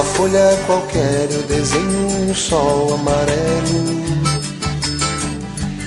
[0.00, 4.00] Numa folha qualquer eu desenho um sol amarelo.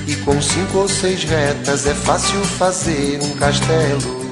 [0.07, 4.23] E com cinco ou seis retas é fácil fazer um castelo.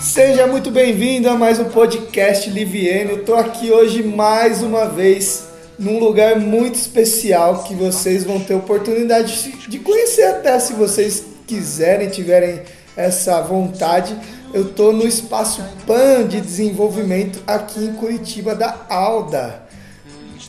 [0.00, 3.10] Seja muito bem-vindo a mais um podcast Liviene.
[3.10, 5.44] Eu tô aqui hoje mais uma vez
[5.78, 12.08] num lugar muito especial que vocês vão ter oportunidade de conhecer até se vocês quiserem,
[12.08, 12.62] tiverem
[12.96, 14.16] essa vontade.
[14.52, 19.66] Eu tô no espaço PAN de desenvolvimento aqui em Curitiba da Alda.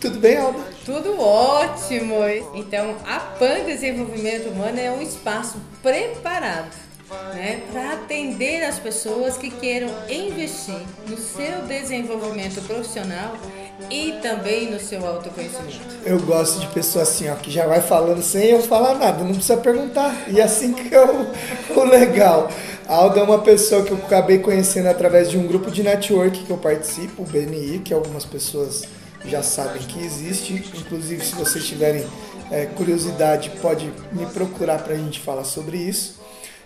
[0.02, 0.60] Tudo bem, Alda?
[0.84, 2.16] Tudo ótimo!
[2.54, 6.76] Então, a PAN Desenvolvimento Humano é um espaço preparado
[7.34, 13.38] né, para atender as pessoas que queiram investir no seu desenvolvimimento profissional
[13.90, 15.80] e também no seu autoconhecimento.
[16.06, 19.34] Eu gosto de pessoa assim, ó, que já vai falando sem eu falar nada, não
[19.34, 20.26] precisa perguntar.
[20.28, 21.28] E assim que o,
[21.80, 22.50] o legal.
[22.88, 26.44] A Alda é uma pessoa que eu acabei conhecendo através de um grupo de network
[26.44, 28.84] que eu participo, o BNI, que algumas pessoas
[29.26, 30.54] já sabem que existe.
[30.54, 32.06] Inclusive, se vocês tiverem
[32.52, 36.23] é, curiosidade, pode me procurar para a gente falar sobre isso.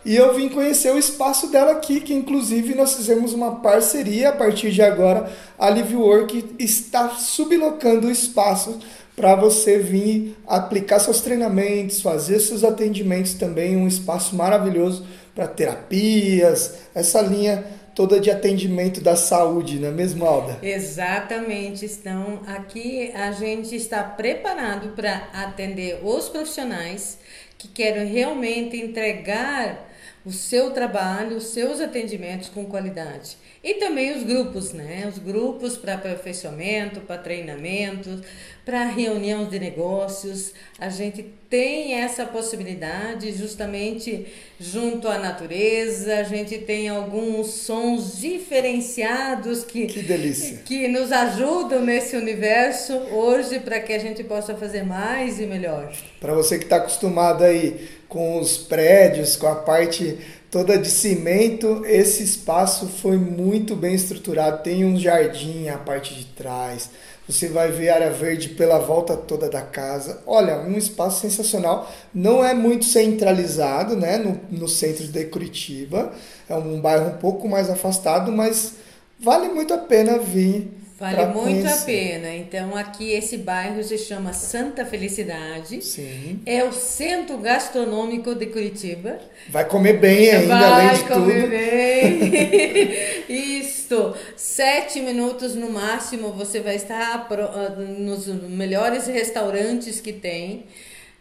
[0.08, 4.31] E eu vim conhecer o espaço dela aqui, que inclusive nós fizemos uma parceria a
[4.31, 5.30] partir de agora.
[5.59, 8.80] A Live Work está sublocando o espaço
[9.17, 16.75] para você vir aplicar seus treinamentos, fazer seus atendimentos também, um espaço maravilhoso para terapias,
[16.95, 20.58] essa linha toda de atendimento da saúde, não é mesmo, Alda?
[20.63, 21.83] Exatamente.
[21.83, 27.17] Então, aqui a gente está preparado para atender os profissionais
[27.58, 29.86] que querem realmente entregar
[30.28, 33.38] o seu trabalho, os seus atendimentos com qualidade.
[33.64, 35.09] E também os grupos, né?
[35.09, 38.22] Os grupos para aperfeiçoamento, para treinamento,
[38.66, 40.52] para reunião de negócios.
[40.78, 44.28] A gente tem essa possibilidade justamente
[44.59, 46.18] junto à natureza.
[46.18, 50.57] A gente tem alguns sons diferenciados que, que, delícia.
[50.66, 55.90] que nos ajudam nesse universo hoje para que a gente possa fazer mais e melhor.
[56.19, 60.18] Para você que está acostumado aí com os prédios, com a parte
[60.50, 64.63] toda de cimento, esse espaço foi muito bem estruturado.
[64.63, 66.90] Tem um jardim a parte de trás.
[67.28, 70.22] Você vai ver área verde pela volta toda da casa.
[70.25, 71.91] Olha, um espaço sensacional.
[72.13, 74.18] Não é muito centralizado, né?
[74.18, 76.13] No, no centro de Curitiba.
[76.47, 78.75] É um bairro um pouco mais afastado, mas
[79.19, 81.68] vale muito a pena vir Vale muito conhecer.
[81.68, 82.35] a pena.
[82.35, 85.84] Então, aqui esse bairro se chama Santa Felicidade.
[85.84, 86.40] Sim.
[86.44, 89.19] É o centro gastronômico de Curitiba.
[89.47, 91.25] Vai comer bem ainda, Vai além de tudo.
[91.25, 93.30] Vai comer bem.
[93.59, 94.16] Isto.
[94.36, 100.66] Sete minutos no máximo você vai estar ah, nos melhores restaurantes que tem.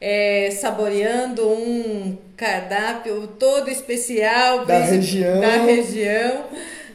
[0.01, 5.41] É, saboreando um cardápio todo especial da região.
[5.41, 6.45] Da região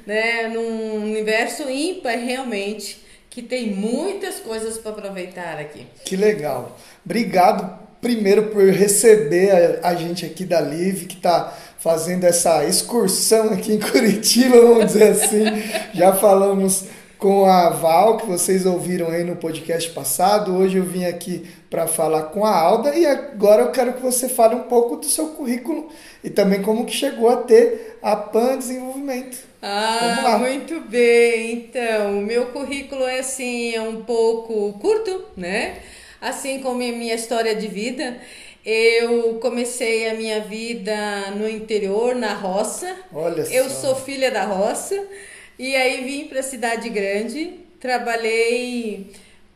[0.06, 5.85] né, num universo ímpar realmente, que tem muitas coisas para aproveitar aqui.
[6.06, 6.78] Que legal.
[7.06, 13.51] Obrigado primeiro por receber a, a gente aqui da Live, que está fazendo essa excursão
[13.51, 15.44] aqui em Curitiba, vamos dizer assim.
[15.94, 16.85] Já falamos
[17.17, 20.57] com a Val, que vocês ouviram aí no podcast passado.
[20.57, 24.28] Hoje eu vim aqui para falar com a Alda e agora eu quero que você
[24.28, 25.90] fale um pouco do seu currículo
[26.23, 29.50] e também como que chegou a ter a PAN Desenvolvimento.
[29.61, 31.53] Ah, muito bem.
[31.53, 35.81] Então, o meu currículo é assim, é um pouco curto, né?
[36.19, 38.17] Assim como a minha história de vida.
[38.66, 42.95] Eu comecei a minha vida no interior, na roça.
[43.13, 43.94] Olha Eu só.
[43.94, 45.03] sou filha da roça.
[45.57, 47.59] E aí vim para a cidade grande.
[47.79, 49.11] Trabalhei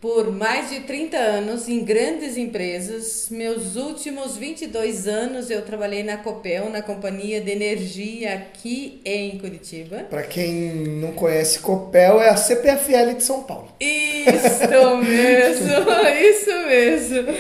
[0.06, 3.26] por mais de 30 anos em grandes empresas.
[3.32, 10.06] Meus últimos 22 anos eu trabalhei na Copel, na Companhia de Energia aqui em Curitiba.
[10.08, 10.54] Para quem
[11.00, 13.70] não conhece, Copel é a CPFL de São Paulo.
[13.80, 15.74] Isso mesmo,
[16.22, 17.34] isso mesmo.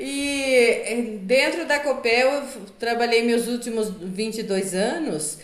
[0.00, 2.42] E eh, dentro da Copel eu
[2.76, 5.38] trabalhei meus últimos 22 anos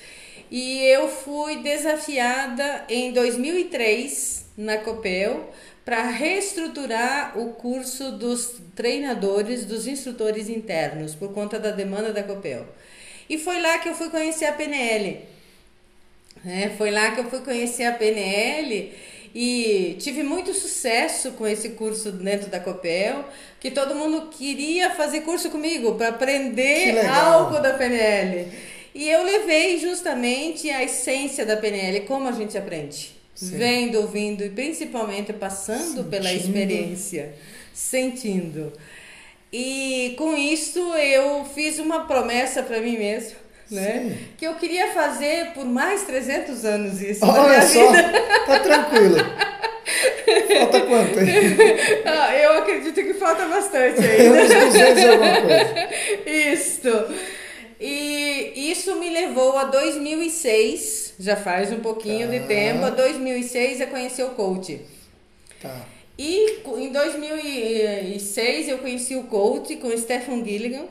[0.51, 5.49] e eu fui desafiada em 2003 na Copel
[5.87, 12.67] para reestruturar o curso dos treinadores, dos instrutores internos, por conta da demanda da Copel.
[13.31, 15.21] E foi lá que eu fui conhecer a PNL.
[16.45, 18.93] É, foi lá que eu fui conhecer a PNL
[19.33, 23.25] e tive muito sucesso com esse curso dentro da Copel,
[23.61, 28.49] que todo mundo queria fazer curso comigo para aprender algo da PNL.
[28.93, 33.16] E eu levei justamente a essência da PNL, como a gente aprende.
[33.37, 33.57] Sim.
[33.57, 36.05] vendo, ouvindo e principalmente passando sentindo.
[36.05, 37.35] pela experiência,
[37.73, 38.73] sentindo.
[39.53, 43.37] E com isso eu fiz uma promessa para mim mesmo,
[43.71, 44.01] né?
[44.09, 44.19] Sim.
[44.39, 47.25] Que eu queria fazer por mais 300 anos isso.
[47.25, 48.13] Olha só, vida.
[48.47, 49.17] tá tranquilo.
[50.59, 52.03] Falta quanto aí?
[52.07, 54.67] Ah, eu acredito que falta bastante Uns ainda.
[54.67, 55.89] 200 e alguma coisa.
[56.53, 57.15] Isto.
[57.79, 58.16] E
[58.71, 62.47] isso me levou a 2006, já faz um pouquinho de Tá.
[62.47, 64.81] tempo, a 2006 a conhecer o coach.
[65.61, 65.75] Tá.
[66.19, 70.85] E em 2006 eu conheci o coach com o Stephen Gilligan,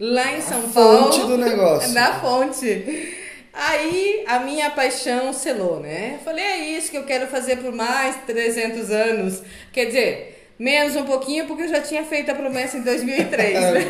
[0.00, 1.12] lá em São Paulo.
[1.12, 1.90] fonte do negócio.
[1.94, 3.14] Na fonte.
[3.52, 6.18] Aí a minha paixão selou, né?
[6.24, 9.42] Falei, é isso que eu quero fazer por mais 300 anos.
[9.72, 13.56] Quer dizer, menos um pouquinho, porque eu já tinha feito a promessa em 2003.
[13.56, 13.80] Ah, né?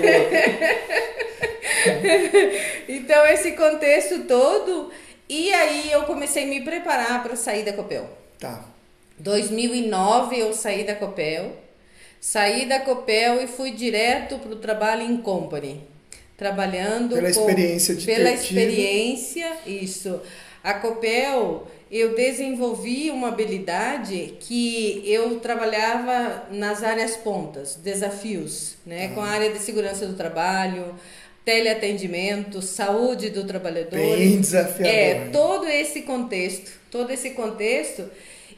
[2.89, 4.91] então, esse contexto todo.
[5.29, 8.09] E aí eu comecei a me preparar para sair da Copel.
[8.39, 8.65] Tá.
[9.19, 11.57] 2009 eu saí da Copel.
[12.21, 15.83] Saí da Copel e fui direto para o trabalho em company.
[16.37, 20.21] Trabalhando Pela com- experiência de Pela experiência, isso.
[20.63, 29.09] A Copel, eu desenvolvi uma habilidade que eu trabalhava nas áreas pontas, desafios, né?
[29.09, 30.95] Com a área de segurança do trabalho,
[31.45, 33.99] teleatendimento, saúde do trabalhador.
[33.99, 34.87] Bem desafiador.
[34.87, 35.31] É, né?
[35.31, 38.11] todo esse contexto, todo esse contexto,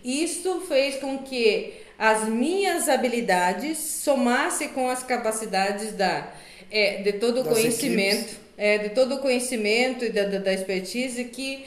[0.04, 6.32] isso fez com que as minhas habilidades somassem com as capacidades da,
[6.70, 11.24] é, de todo o conhecimento, é, de todo o conhecimento e da, da, da expertise
[11.24, 11.64] que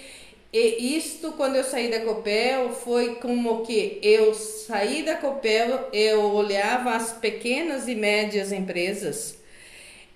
[0.51, 6.22] e isto quando eu saí da Copel foi como que eu saí da Copel, eu
[6.33, 9.38] olhava as pequenas e médias empresas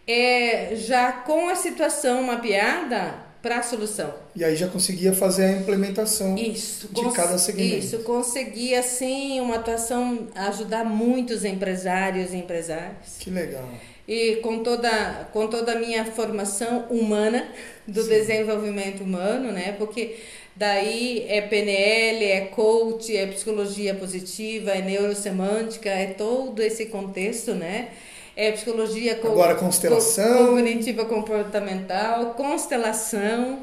[0.07, 4.13] é, já com a situação mapeada para a solução.
[4.35, 7.77] E aí já conseguia fazer a implementação Isso, de cada segmento.
[7.77, 13.17] Isso, consegui assim uma atuação ajudar muitos empresários e empresárias.
[13.19, 13.67] Que legal.
[14.07, 17.45] E com toda, com toda a minha formação humana,
[17.87, 19.75] do desenvolvimento humano, né?
[19.77, 20.15] Porque
[20.55, 27.89] daí é PNL, é coach, é psicologia positiva, é neurosemântica, é todo esse contexto, né?
[28.35, 30.37] É psicologia co- Agora, constelação.
[30.47, 33.59] co- cognitiva comportamental, constelação.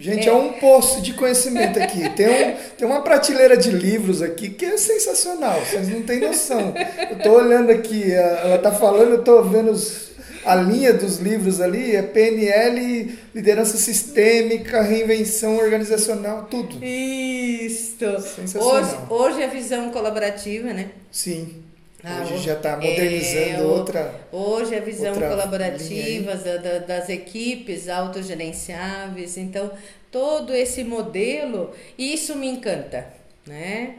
[0.00, 0.32] Gente, é.
[0.32, 2.08] um poço de conhecimento aqui.
[2.16, 5.60] Tem, um, tem uma prateleira de livros aqui que é sensacional.
[5.60, 6.72] Vocês não têm noção.
[7.10, 10.08] Eu tô olhando aqui, ela tá falando, eu tô vendo os-
[10.44, 16.82] a linha dos livros ali, é PNL, liderança sistêmica, reinvenção organizacional, tudo.
[16.82, 18.20] Isto.
[18.22, 18.74] Sensacional.
[18.74, 20.88] Hoje, hoje é a visão colaborativa, né?
[21.12, 21.62] Sim.
[22.02, 24.14] Ah, Hoje já está modernizando é, outra.
[24.32, 29.70] Hoje a visão colaborativa da- da- das equipes autogerenciáveis, então
[30.10, 33.06] todo esse modelo, isso me encanta,
[33.46, 33.96] né?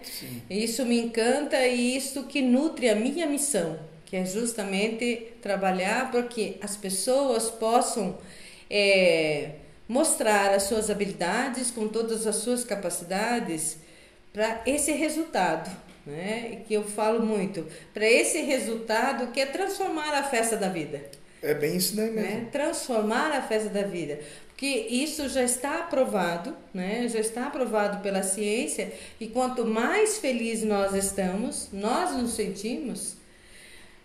[0.50, 6.24] Isso me encanta e isso que nutre a minha missão, que é justamente trabalhar para
[6.24, 8.18] que as pessoas possam
[8.69, 9.51] é,
[9.88, 13.77] mostrar as suas habilidades com todas as suas capacidades
[14.33, 15.69] para esse resultado,
[16.06, 16.62] né?
[16.68, 21.01] Que eu falo muito, para esse resultado que é transformar a festa da vida,
[21.42, 22.30] É bem isso daí mesmo.
[22.30, 22.48] né?
[22.51, 27.07] Transformar a festa da vida, porque isso já está aprovado, né?
[27.07, 33.15] Já está aprovado pela ciência e quanto mais feliz nós estamos, nós nos sentimos,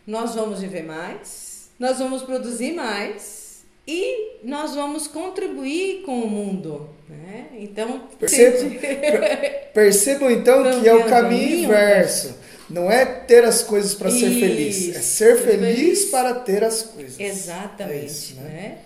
[0.06, 6.88] nós vamos viver mais, nós vamos produzir mais e nós vamos contribuir com o mundo,
[7.08, 7.48] né?
[7.58, 8.56] Então, Perceba-
[9.76, 12.34] Percebam então que é o Caminho, caminho, inverso.
[12.70, 16.04] Não é ter as coisas para ser feliz, é ser ser feliz, feliz.
[16.06, 17.20] para ter as coisas.
[17.20, 18.42] Exatamente, É isso, né?
[18.42, 18.78] né?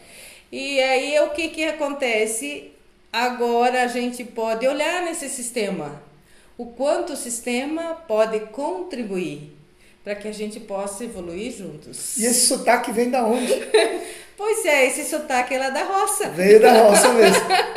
[0.50, 2.72] E aí o que que acontece?
[3.12, 6.02] Agora a gente pode olhar nesse sistema,
[6.58, 9.56] o quanto o sistema pode contribuir
[10.02, 12.16] para que a gente possa evoluir juntos.
[12.18, 13.52] E esse sotaque vem da onde?
[14.40, 16.30] Pois é, esse sotaque é lá da roça.
[16.30, 17.42] Veio da roça mesmo.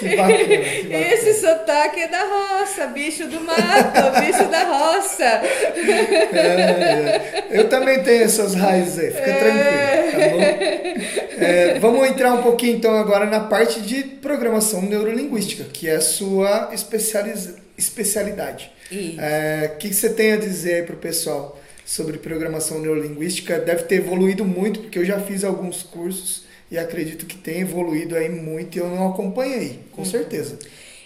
[0.00, 1.12] Que bacana, que bacana.
[1.12, 5.24] Esse sotaque é da roça, bicho do mato, bicho da roça.
[5.24, 7.44] É, é.
[7.50, 11.44] Eu também tenho essas raízes aí, fica tranquilo, tá?
[11.44, 16.00] É, vamos entrar um pouquinho então agora na parte de programação neurolinguística, que é a
[16.00, 18.70] sua especializa- especialidade.
[18.90, 19.20] Isso.
[19.20, 23.58] É, O que você tem a dizer aí pro pessoal sobre programação neurolinguística?
[23.58, 28.14] Deve ter evoluído muito, porque eu já fiz alguns cursos e acredito que tem evoluído
[28.16, 30.58] aí muito e eu não acompanhei, com certeza.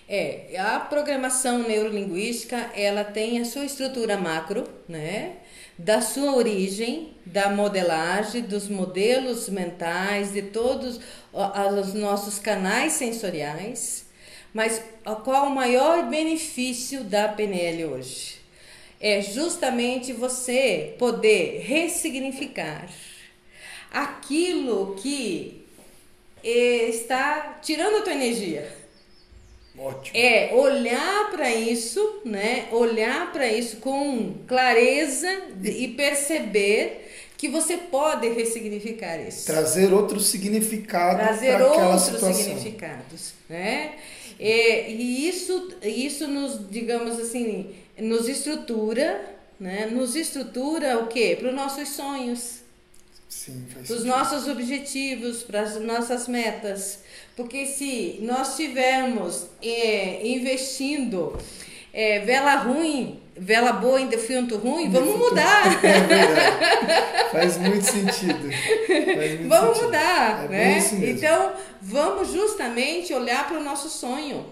[0.06, 5.36] É, a programação neurolinguística, ela tem a sua estrutura macro, né?
[5.78, 11.00] Da sua origem, da modelagem, dos modelos mentais, de todos
[11.32, 14.04] os nossos canais sensoriais.
[14.52, 14.80] Mas
[15.24, 18.36] qual o maior benefício da PNL hoje?
[19.00, 22.88] É justamente você poder ressignificar
[23.94, 25.64] aquilo que
[26.42, 28.84] eh, está tirando a tua energia.
[29.78, 30.16] Ótimo.
[30.16, 32.68] É olhar para isso, né?
[32.70, 35.28] Olhar para isso com clareza
[35.62, 39.46] e perceber que você pode ressignificar isso.
[39.46, 42.32] Trazer outro significado Trazer para aquela outros situação.
[42.34, 43.96] significados, né?
[44.38, 49.20] É, e isso, isso nos, digamos assim, nos estrutura,
[49.58, 49.86] né?
[49.86, 51.36] Nos estrutura o quê?
[51.38, 52.63] Para os nossos sonhos,
[53.28, 57.00] Sim, faz para os nossos objetivos, para as nossas metas.
[57.36, 61.36] Porque se nós estivermos é, investindo
[61.92, 65.64] é, vela ruim, vela boa em defunto ruim, vamos mudar.
[65.84, 67.28] É.
[67.30, 68.48] Faz muito sentido.
[68.48, 69.86] Faz muito Vamos sentido.
[69.86, 70.78] mudar, é né?
[71.02, 71.52] Então,
[71.82, 74.46] vamos justamente olhar para o nosso sonho.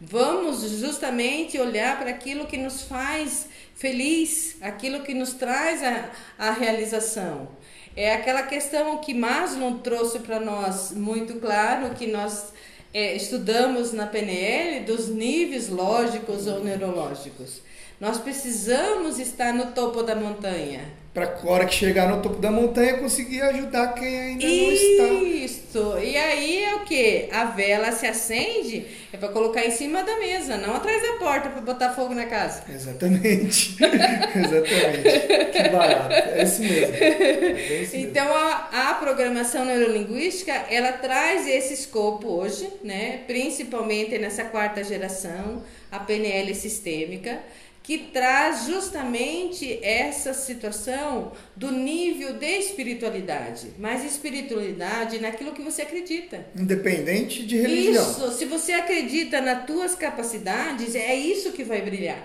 [0.00, 3.46] Vamos justamente olhar para aquilo que nos faz
[3.76, 7.48] feliz, aquilo que nos traz a, a realização.
[7.94, 12.52] É aquela questão que Maslow trouxe para nós muito claro, que nós
[12.94, 17.60] é, estudamos na PNL, dos níveis lógicos ou neurológicos.
[18.00, 21.01] Nós precisamos estar no topo da montanha.
[21.14, 25.04] Para a hora que chegar no topo da montanha conseguir ajudar quem ainda não está.
[25.44, 25.98] Isso.
[26.02, 27.28] E aí é o que?
[27.30, 31.50] A vela se acende é para colocar em cima da mesa, não atrás da porta
[31.50, 32.62] para botar fogo na casa.
[32.66, 33.76] Exatamente.
[33.84, 35.52] Exatamente.
[35.52, 36.14] Que barato.
[36.14, 36.94] É isso mesmo.
[36.96, 38.08] É isso mesmo.
[38.08, 43.20] Então a, a programação neurolinguística ela traz esse escopo hoje, né?
[43.26, 47.38] Principalmente nessa quarta geração, a PNL sistêmica,
[47.82, 56.46] que traz justamente essa situação do nível de espiritualidade, mas espiritualidade naquilo que você acredita.
[56.56, 58.08] Independente de religião.
[58.10, 62.24] Isso, se você acredita nas tuas capacidades, é isso que vai brilhar.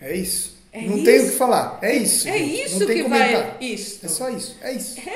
[0.00, 0.56] É isso.
[0.72, 1.04] É não isso.
[1.04, 1.78] tem o que falar.
[1.80, 2.28] É isso.
[2.28, 2.62] É gente.
[2.64, 3.38] isso que comentário.
[3.38, 3.56] vai.
[3.60, 4.04] Isso.
[4.04, 4.56] É só isso.
[4.60, 4.96] É isso.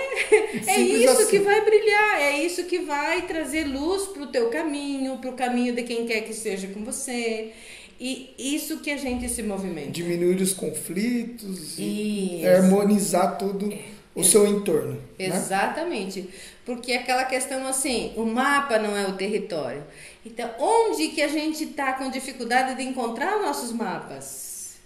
[0.67, 1.31] É Simples isso assim.
[1.31, 5.35] que vai brilhar, é isso que vai trazer luz para o teu caminho, para o
[5.35, 7.53] caminho de quem quer que esteja com você.
[8.00, 9.90] E isso que a gente se movimenta.
[9.90, 12.49] Diminuir os conflitos e Isso.
[12.49, 13.71] harmonizar todo
[14.14, 14.95] o seu entorno.
[15.19, 15.26] Né?
[15.26, 16.26] Exatamente.
[16.64, 19.85] Porque aquela questão assim, o mapa não é o território.
[20.25, 24.76] Então, onde que a gente está com dificuldade de encontrar os nossos mapas?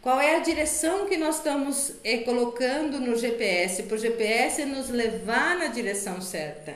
[0.00, 3.82] Qual é a direção que nós estamos eh, colocando no GPS?
[3.82, 6.74] Para o GPS nos levar na direção certa.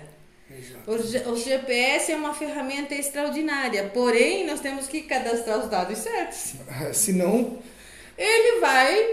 [0.58, 1.30] Exato.
[1.30, 6.54] O, GPS é uma ferramenta extraordinária, porém nós temos que cadastrar os dados certos.
[6.92, 7.58] Senão,
[8.18, 9.06] Ele vai.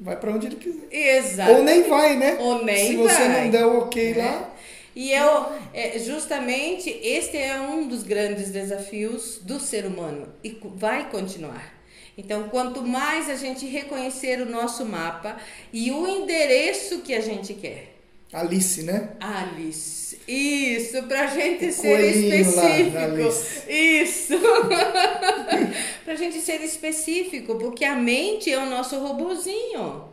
[0.00, 0.88] vai para onde ele quiser.
[0.90, 1.52] Exato.
[1.52, 2.36] Ou nem vai, né?
[2.40, 3.44] Ou nem Se você vai.
[3.44, 4.24] não der o ok né?
[4.24, 4.54] lá,
[4.96, 11.08] E eu, é, justamente este é um dos grandes desafios do ser humano e vai
[11.10, 11.74] continuar.
[12.16, 15.36] Então, quanto mais a gente reconhecer o nosso mapa
[15.72, 17.97] e o endereço que a gente quer.
[18.32, 19.10] Alice, né?
[19.20, 23.70] Alice, isso, pra gente O ser específico.
[23.70, 24.34] Isso.
[26.04, 30.08] pra gente ser específico, porque a mente é o nosso robozinho.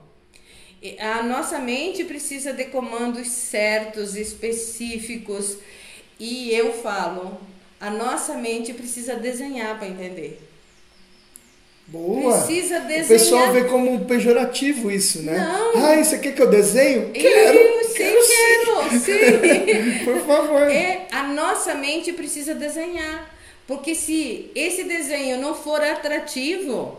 [1.00, 5.58] A nossa mente precisa de comandos certos, específicos.
[6.18, 7.38] E eu falo,
[7.80, 10.40] a nossa mente precisa desenhar para entender.
[11.88, 12.38] Boa.
[12.42, 13.08] Precisa O desenhar.
[13.08, 15.38] pessoal vê como um pejorativo isso, né?
[15.38, 15.86] Não.
[15.86, 17.04] Ah, você quer que eu desenho?
[17.04, 17.84] Eu, Quero.
[17.88, 19.00] sim, quero sim.
[19.00, 20.00] sim.
[20.06, 20.62] Por favor.
[20.64, 23.32] É, a nossa mente precisa desenhar.
[23.68, 26.98] Porque se esse desenho não for atrativo,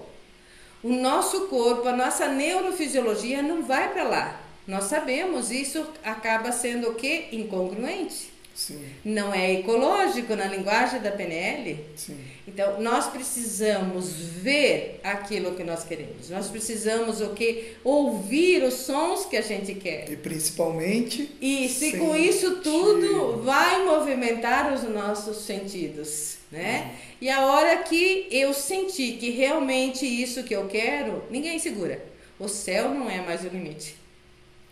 [0.82, 4.40] o nosso corpo, a nossa neurofisiologia não vai para lá.
[4.66, 7.26] Nós sabemos, isso acaba sendo o quê?
[7.32, 8.32] Incongruente.
[8.56, 11.78] Sim, Não é ecológico na linguagem da PNL.
[11.94, 12.16] sim.
[12.48, 16.30] Então, nós precisamos ver aquilo que nós queremos.
[16.30, 17.72] Nós precisamos o quê?
[17.84, 20.10] Ouvir os sons que a gente quer.
[20.10, 21.30] E principalmente.
[21.38, 21.98] E Sentir.
[21.98, 26.94] com isso tudo vai movimentar os nossos sentidos, né?
[27.20, 32.02] E a hora que eu sentir que realmente isso que eu quero, ninguém segura.
[32.38, 33.96] O céu não é mais o limite.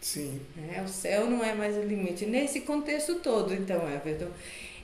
[0.05, 0.39] Sim.
[0.55, 0.83] né?
[0.85, 2.27] O céu não é mais o limite.
[2.27, 4.29] Nesse contexto todo, então, Everton.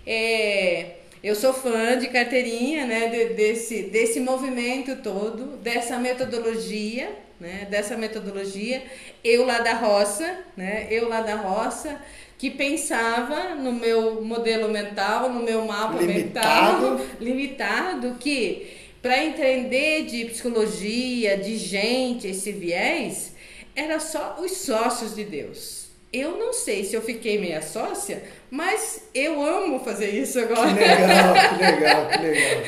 [0.06, 3.08] É, eu sou fã de carteirinha, né?
[3.08, 7.66] de- desse, desse movimento todo, dessa metodologia, né?
[7.70, 8.82] Dessa metodologia.
[9.22, 10.86] Eu lá da roça, né?
[10.90, 12.00] Eu lá da roça,
[12.38, 16.92] que pensava no meu modelo mental, no meu mapa Limitado.
[16.92, 18.68] mental limitado, que
[19.02, 23.29] para entender de psicologia, de gente, esse viés,
[23.74, 25.80] era só os sócios de Deus.
[26.12, 30.72] Eu não sei se eu fiquei meia sócia, mas eu amo fazer isso Que agora.
[30.72, 32.64] legal, que legal, que legal.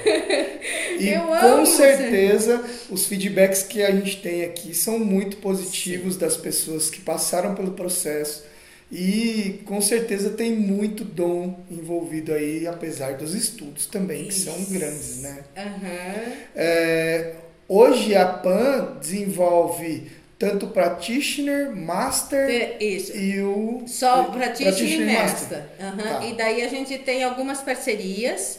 [0.98, 6.16] E Eu com amo certeza os feedbacks que a gente tem aqui são muito positivos
[6.16, 8.44] das pessoas que passaram pelo processo
[8.90, 15.18] E com certeza tem muito dom envolvido aí, apesar dos estudos também, que são grandes,
[15.22, 15.44] né?
[15.56, 16.32] Aham.
[16.54, 17.34] É,
[17.66, 20.10] hoje a PAN desenvolve
[20.42, 23.16] tanto practitioner, master É, Isso.
[23.16, 25.62] e o Só e- practitioner e master.
[25.80, 25.96] Aham.
[26.18, 26.26] Tá.
[26.26, 28.58] E daí a gente tem algumas parcerias.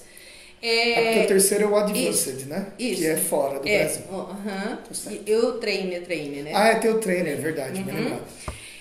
[0.61, 2.67] É porque É, o terceiro é o advanced, né?
[2.79, 3.01] isso.
[3.01, 4.01] Que é fora do é, Brasil.
[4.93, 5.11] certo.
[5.27, 6.51] E eu treino, treino, né?
[6.55, 8.17] Ah, é teu trainer, verdade, Uhum.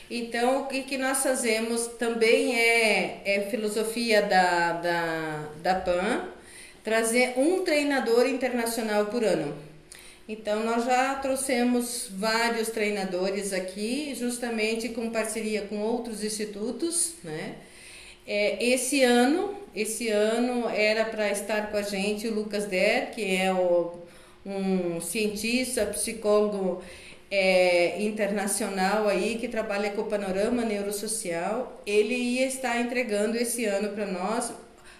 [0.09, 6.29] Então, o que, que nós fazemos também é, é filosofia da, da, da PAN,
[6.85, 9.53] trazer um treinador internacional por ano.
[10.29, 17.57] Então, nós já trouxemos vários treinadores aqui, justamente com parceria com outros institutos, né?
[18.27, 23.37] É, esse ano, esse ano era para estar com a gente o Lucas Der, que
[23.37, 23.99] é o,
[24.47, 26.83] um cientista, psicólogo
[27.29, 31.83] é, internacional aí que trabalha com o panorama neurosocial.
[31.85, 34.53] Ele ia estar entregando esse ano para nós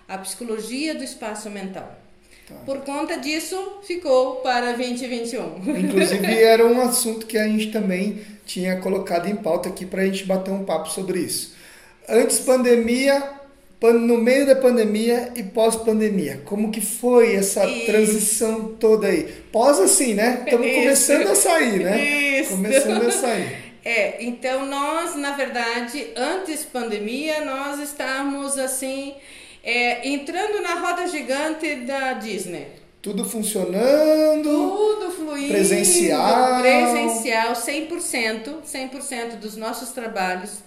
[0.09, 2.02] a psicologia do espaço mental.
[2.49, 2.55] Tá.
[2.67, 5.79] Por conta disso, ficou para 2021.
[5.79, 10.05] Inclusive era um assunto que a gente também tinha colocado em pauta aqui para a
[10.07, 11.55] gente bater um papo sobre isso.
[12.09, 13.23] Antes pandemia,
[13.79, 16.43] pan- no meio da pandemia e pós-pandemia.
[16.45, 17.87] Como que foi essa Isso.
[17.87, 19.23] transição toda aí?
[19.53, 20.43] Pós assim, né?
[20.45, 20.77] Estamos Isso.
[20.81, 22.05] começando a sair, né?
[22.41, 22.51] Isso.
[22.51, 23.63] Começando a sair.
[23.85, 29.15] É, então nós, na verdade, antes pandemia, nós estávamos assim,
[29.63, 32.67] é, entrando na roda gigante da Disney.
[33.01, 34.45] Tudo funcionando.
[34.45, 35.53] Tudo fluindo.
[35.53, 36.61] Presencial.
[36.61, 40.59] Presencial, 100%, 100% dos nossos trabalhos,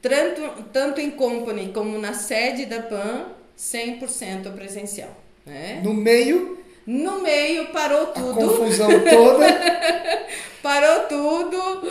[0.00, 3.26] tanto, tanto em company como na sede da PAN,
[3.58, 5.10] 100% presencial.
[5.44, 5.80] Né?
[5.82, 8.34] No meio, No meio parou a tudo.
[8.34, 9.46] confusão toda.
[10.62, 11.82] Parou tudo,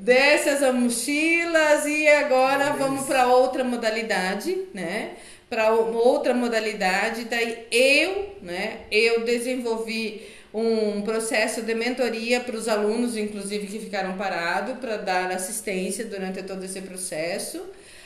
[0.00, 5.12] desce as mochilas e agora vamos para outra modalidade, né?
[5.52, 8.78] Para outra modalidade, daí eu, né?
[8.90, 10.22] Eu desenvolvi
[10.54, 16.42] um processo de mentoria para os alunos, inclusive que ficaram parados, para dar assistência durante
[16.42, 17.60] todo esse processo.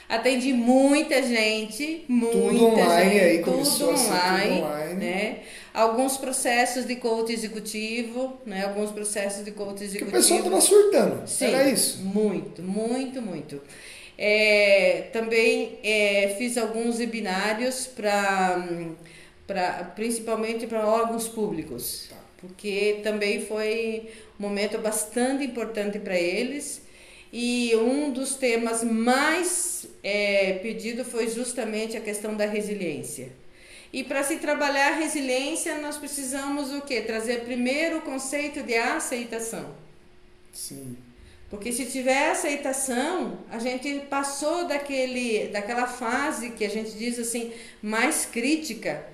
[0.08, 4.94] Atendi muita gente, muita Tudo online, gente, aí tudo começou ser tudo online, online.
[4.94, 5.36] né?
[5.72, 8.64] Alguns processos de coach executivo, né?
[8.64, 10.10] Alguns processos de coach Que o executivo.
[10.16, 11.28] pessoal tava surtando.
[11.28, 11.98] Sim, Era isso.
[12.02, 13.60] Muito, muito, muito.
[14.18, 18.62] É, também é, fiz alguns webinários para
[19.94, 22.16] principalmente para órgãos públicos, Tá.
[22.38, 24.08] porque também foi
[24.40, 26.82] um momento bastante importante para eles.
[27.32, 33.30] E um dos temas mais é, pedido foi justamente a questão da resiliência.
[33.92, 37.02] E para se trabalhar a resiliência, nós precisamos o quê?
[37.02, 39.74] Trazer primeiro o conceito de aceitação.
[40.52, 40.96] Sim.
[41.56, 47.50] Porque se tiver aceitação, a gente passou daquele, daquela fase que a gente diz assim,
[47.82, 49.04] mais crítica,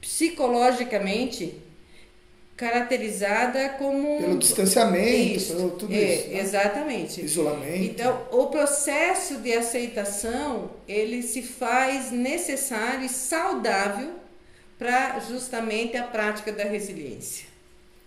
[0.00, 1.54] psicologicamente,
[2.56, 4.18] caracterizada como.
[4.20, 6.28] Pelo distanciamento, Isso, pelo tudo é, isso.
[6.28, 6.40] né?
[6.40, 7.24] Exatamente.
[7.24, 7.84] Isolamento.
[7.84, 14.10] Então, o processo de aceitação, ele se faz necessário e saudável
[14.76, 17.46] para justamente a prática da resiliência.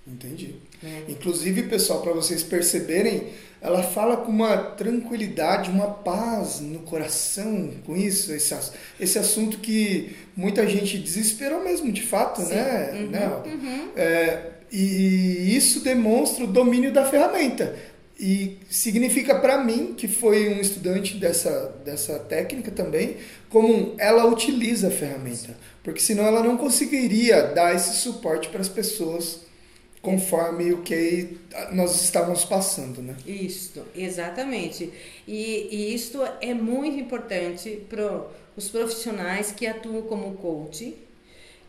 [0.05, 0.55] Entendi.
[0.83, 1.09] É.
[1.09, 3.29] Inclusive, pessoal, para vocês perceberem,
[3.61, 8.55] ela fala com uma tranquilidade, uma paz no coração com isso, esse,
[8.99, 12.53] esse assunto que muita gente desesperou mesmo, de fato, Sim.
[12.53, 12.91] né?
[12.93, 13.89] Uhum, né, uhum.
[13.95, 17.75] É, e isso demonstra o domínio da ferramenta.
[18.17, 23.17] E significa para mim, que foi um estudante dessa, dessa técnica também,
[23.49, 25.55] como ela utiliza a ferramenta.
[25.83, 29.44] Porque senão ela não conseguiria dar esse suporte para as pessoas
[30.05, 31.35] conforme o que
[31.71, 33.15] nós estávamos passando, né?
[33.25, 34.93] Isto, exatamente.
[35.27, 40.95] E, e isto é muito importante para os profissionais que atuam como coach,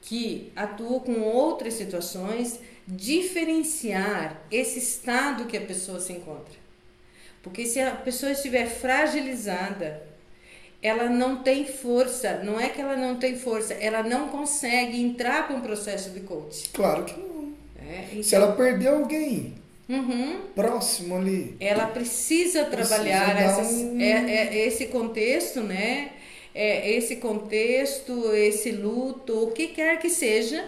[0.03, 6.66] que atuam com outras situações, diferenciar esse estado que a pessoa se encontra.
[7.42, 10.03] Porque se a pessoa estiver fragilizada,
[10.83, 15.49] ela não tem força, não é que ela não tem força, ela não consegue entrar
[15.49, 16.68] com o processo de coach.
[16.68, 17.36] Claro que não.
[17.88, 19.55] É, Se ela perder alguém
[19.88, 20.40] Uhum.
[20.55, 26.11] próximo ali, ela precisa Precisa trabalhar dar essas- um- é- é esse contexto, né?
[26.55, 30.64] É, esse contexto, esse luto, o que quer que seja?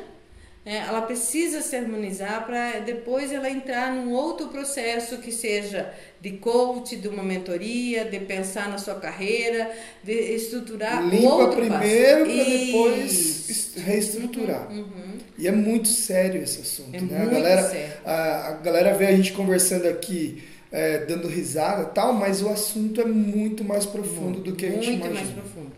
[0.76, 6.96] Ela precisa se harmonizar para depois ela entrar num outro processo que seja de coach,
[6.96, 9.70] de uma mentoria, de pensar na sua carreira,
[10.02, 14.70] de estruturar limpa outro primeiro para depois reestruturar.
[14.70, 15.18] Uhum.
[15.38, 17.16] E é muito sério esse assunto, É né?
[17.16, 17.92] A muito galera, sério.
[18.04, 23.00] A, a galera vê a gente conversando aqui é, dando risada tal, mas o assunto
[23.00, 25.20] é muito mais profundo do que a gente muito imagina.
[25.20, 25.72] mais profundo.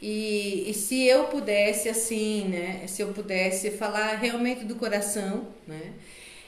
[0.00, 2.86] E, e se eu pudesse, assim, né?
[2.86, 5.92] Se eu pudesse falar realmente do coração, né?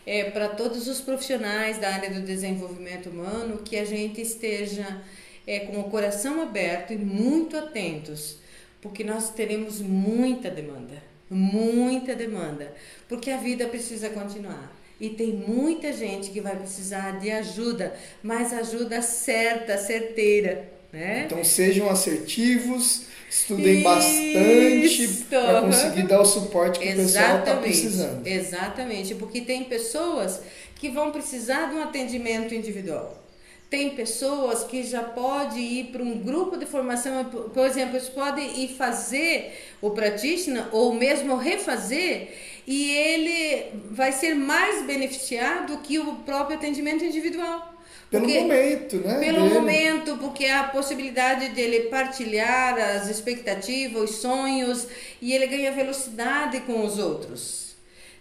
[0.06, 5.02] É, para todos os profissionais da área do desenvolvimento humano, que a gente esteja
[5.46, 8.38] é, com o coração aberto e muito atentos,
[8.80, 12.74] porque nós teremos muita demanda, muita demanda,
[13.08, 14.74] porque a vida precisa continuar.
[15.00, 21.24] E tem muita gente que vai precisar de ajuda, mas ajuda certa, certeira, né?
[21.26, 25.24] Então sejam assertivos, estudem bastante Isso.
[25.26, 28.26] para conseguir dar o suporte que o pessoal está Exatamente, precisando.
[28.26, 30.40] exatamente, porque tem pessoas
[30.76, 33.22] que vão precisar de um atendimento individual.
[33.68, 38.64] Tem pessoas que já pode ir para um grupo de formação, por exemplo, eles podem
[38.64, 42.30] ir fazer o practitioner ou mesmo refazer
[42.66, 47.67] e ele vai ser mais beneficiado que o próprio atendimento individual.
[48.10, 49.18] Pelo Porque- momento, né?
[49.20, 49.54] pelo dele.
[49.54, 54.86] momento, porque a possibilidade dele partilhar as expectativas, os sonhos
[55.20, 57.74] e ele ganha velocidade com os outros.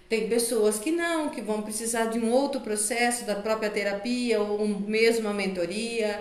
[0.10, 4.66] Tem pessoas que não, que vão precisar de um outro processo da própria terapia ou
[4.68, 6.20] mesmo a mentoria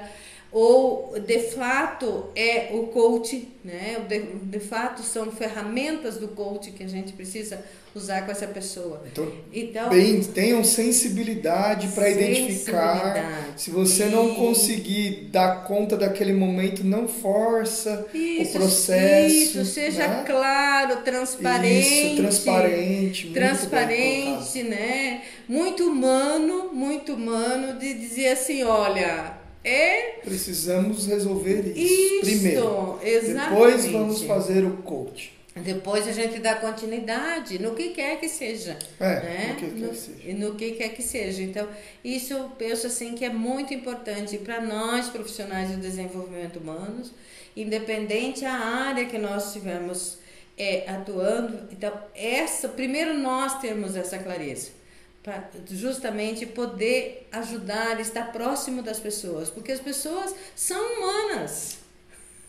[0.53, 4.05] ou de fato é o coach, né?
[4.09, 7.63] De, de fato são ferramentas do coach que a gente precisa
[7.97, 9.03] usar com essa pessoa.
[9.11, 13.55] Então, Então, bem, tenham sensibilidade para identificar.
[13.57, 19.35] Se você não conseguir dar conta daquele momento, não força Isso, o processo.
[19.35, 20.25] Isso, seja né?
[20.27, 22.07] claro, transparente.
[22.07, 23.31] Isso, transparente.
[23.31, 25.23] Transparente, né?
[25.49, 29.36] Muito humano, muito humano de dizer assim, olha,
[30.23, 33.01] Precisamos resolver isso, isso, primeiro.
[33.03, 33.51] exatamente.
[33.51, 35.37] Depois vamos fazer o coach.
[35.57, 38.79] Depois a gente dá continuidade no que quer que seja.
[39.01, 39.49] É, né?
[39.49, 40.39] no que quer no, que seja.
[40.39, 41.43] no que quer que seja.
[41.43, 41.69] Então,
[42.05, 47.11] isso eu penso assim que é muito importante para nós profissionais do desenvolvimento humanos,
[47.57, 50.19] independente a área que nós estivermos
[50.57, 51.67] é, atuando.
[51.73, 54.77] Então, essa, primeiro nós temos essa clareza
[55.27, 61.79] para justamente poder ajudar, estar próximo das pessoas, porque as pessoas são humanas.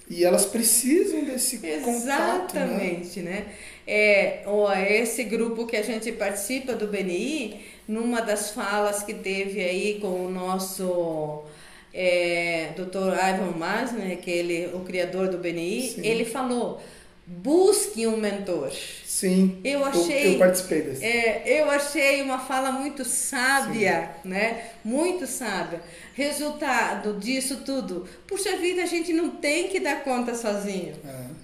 [0.08, 2.66] E elas precisam desse contato, né?
[2.68, 3.48] Exatamente, né?
[3.88, 9.60] É, ó, esse grupo que a gente participa do BNI, numa das falas que teve
[9.60, 11.44] aí com o nosso
[11.92, 13.12] é, Dr.
[13.14, 16.06] Ivan Masner, que ele, o criador do BNI, Sim.
[16.06, 16.80] ele falou:
[17.28, 18.72] busque um mentor.
[19.06, 21.04] Sim, Eu achei- eu participei desse.
[21.04, 24.64] É, eu achei uma fala muito sábia, né?
[24.84, 25.82] Muito sábia.
[26.14, 28.08] Resultado disso tudo.
[28.28, 30.94] Puxa vida, a gente não tem que dar conta sozinho.
[31.06, 31.38] É.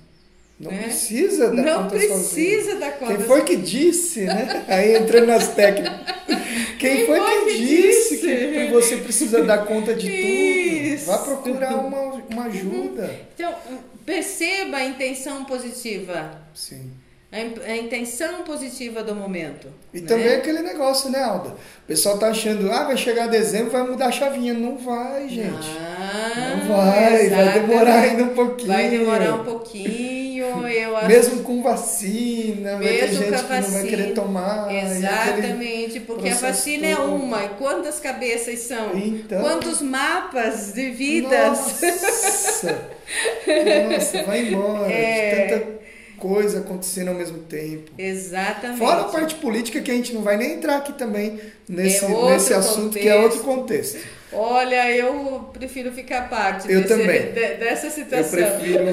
[0.60, 0.84] Não né?
[0.84, 2.80] precisa dar Não conta precisa sozinho.
[2.80, 4.64] dar conta Quem foi que disse, né?
[4.68, 6.00] Aí entrando nas técnicas.
[6.80, 11.06] Quem, foi, que, disse, que você precisa dar conta de Isso.
[11.06, 11.18] tudo?
[11.18, 13.20] Vá procurar uma, uma ajuda.
[13.34, 13.54] Então,
[14.06, 16.42] perceba a intenção positiva.
[16.54, 16.92] Sim.
[17.32, 19.68] A, in- a intenção positiva do momento.
[19.92, 20.08] E né?
[20.08, 21.50] também aquele negócio, né, Alda?
[21.50, 24.54] O pessoal tá achando, ah, vai chegar dezembro, vai mudar a chavinha.
[24.54, 25.68] Não vai, gente.
[25.80, 27.68] Ah, Não vai, vai exatamente.
[27.68, 28.68] demorar ainda um pouquinho.
[28.72, 29.88] Vai demorar um pouquinho.
[30.84, 33.88] Eu acho Mesmo com vacina, vai ter Mesmo gente com a que não vai vacina.
[33.90, 34.74] querer tomar.
[34.76, 37.14] Exatamente, porque a vacina é todo.
[37.16, 37.44] uma.
[37.46, 38.98] E quantas cabeças são?
[38.98, 39.42] Então.
[39.42, 41.50] Quantos mapas de vidas?
[41.50, 42.88] Nossa!
[43.92, 44.92] Nossa, vai embora.
[44.92, 45.46] É.
[45.46, 45.74] De tanta
[46.18, 47.92] coisa acontecendo ao mesmo tempo.
[47.98, 48.80] Exatamente.
[48.80, 52.26] Fora a parte política que a gente não vai nem entrar aqui também nesse, É
[52.32, 53.98] nesse assunto que é outro contexto.
[54.36, 57.22] Olha, eu prefiro ficar parte Eu desse- também.
[57.32, 58.32] de- dessa Eu situação.
[58.32, 58.84] prefiro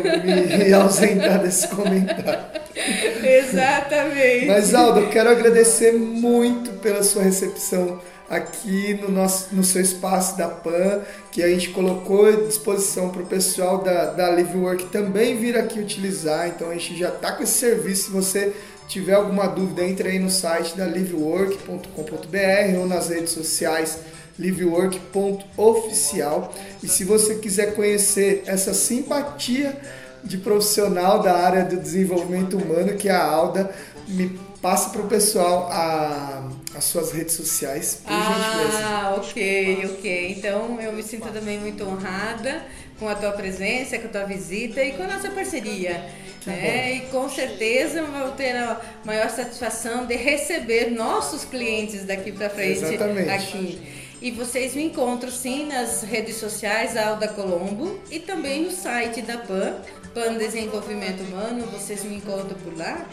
[0.66, 2.60] me ausentar desse comentário.
[3.24, 4.46] Exatamente.
[4.46, 10.36] Mas Aldo, eu quero agradecer muito pela sua recepção aqui no, nosso, no seu espaço
[10.38, 11.00] da PAN,
[11.32, 15.56] que a gente colocou à disposição para o pessoal da, da Live Work também vir
[15.58, 16.46] aqui utilizar.
[16.48, 18.04] Então a gente já está com esse serviço.
[18.04, 18.52] Se você
[18.86, 23.98] tiver alguma dúvida, entre aí no site da livework.com.br ou nas redes sociais
[24.38, 26.54] livework.oficial.
[26.82, 29.78] E se você quiser conhecer essa simpatia
[30.22, 33.70] de profissional da área do desenvolvimento humano, que é a Alda,
[34.08, 38.78] me passa para o pessoal a, as suas redes sociais, por gentileza.
[38.84, 40.34] Ah, ok, ok.
[40.36, 42.62] Então eu me sinto também muito honrada
[42.98, 46.04] com a tua presença, com a tua visita e com a nossa parceria.
[46.46, 46.96] né?
[46.96, 52.84] E com certeza vou ter a maior satisfação de receber nossos clientes daqui para frente
[52.84, 53.30] Exatamente.
[53.30, 53.80] aqui.
[54.20, 59.38] E vocês me encontram sim nas redes sociais Alda Colombo e também no site da
[59.38, 59.76] PAN,
[60.14, 63.06] PAN Desenvolvimento Humano, vocês me encontram por lá.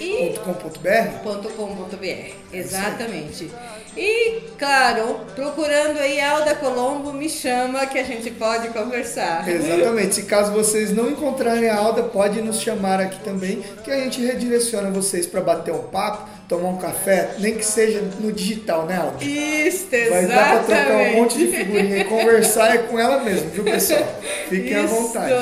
[0.00, 1.48] E .com.br?
[1.56, 3.50] .com.br, exatamente.
[3.96, 9.48] E, claro, procurando aí Alda Colombo, me chama que a gente pode conversar.
[9.48, 10.16] Exatamente.
[10.16, 14.24] Se caso vocês não encontrarem a Alda, pode nos chamar aqui também, que a gente
[14.24, 18.96] redireciona vocês para bater um papo, tomar um café, nem que seja no digital, né,
[18.96, 19.24] Alda?
[19.24, 20.10] Isso, exatamente.
[20.10, 23.64] Vai dar para trocar um monte de figurinha e conversar é com ela mesmo, viu,
[23.64, 24.06] pessoal?
[24.48, 25.34] Fiquem isso, à vontade.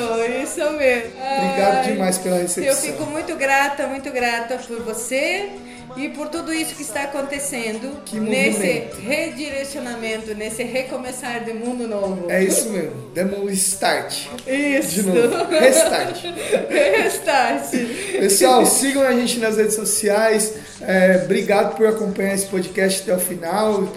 [0.43, 1.11] Isso mesmo.
[1.37, 2.63] Obrigado Ai, demais pela recepção.
[2.63, 5.49] Eu fico muito grata, muito grata por você
[5.97, 12.29] e por tudo isso que está acontecendo Que nesse redirecionamento, nesse recomeçar de mundo novo.
[12.29, 13.09] É isso mesmo.
[13.13, 14.27] Demos um start.
[14.45, 15.03] Isso.
[15.03, 15.45] De novo.
[15.49, 16.23] Restart.
[16.69, 17.71] Restart.
[18.19, 20.53] Pessoal, sigam a gente nas redes sociais.
[20.81, 23.87] É, obrigado por acompanhar esse podcast até o final.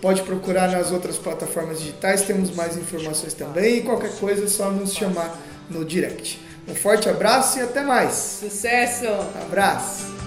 [0.00, 3.78] Pode procurar nas outras plataformas digitais, temos mais informações também.
[3.78, 5.36] E qualquer coisa é só nos chamar
[5.68, 6.40] no direct.
[6.68, 8.38] Um forte abraço e até mais.
[8.40, 9.06] Sucesso!
[9.42, 10.17] Abraço!